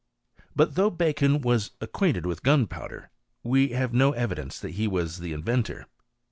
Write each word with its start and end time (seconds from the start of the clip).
But 0.55 0.73
though 0.73 0.89
Bacon 0.89 1.41
was 1.41 1.73
acquainted 1.79 2.25
with 2.25 2.41
gunpowd 2.41 3.09
we 3.43 3.67
have 3.67 3.93
no 3.93 4.13
evidence 4.13 4.59
that 4.59 4.71
he 4.71 4.87
was 4.87 5.19
the 5.19 5.31
inventor. 5.31 5.85